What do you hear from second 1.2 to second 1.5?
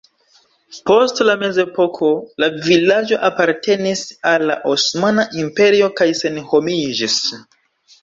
la